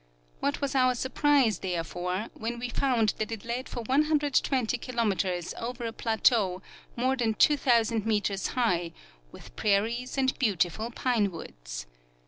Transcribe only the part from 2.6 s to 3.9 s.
found that it led for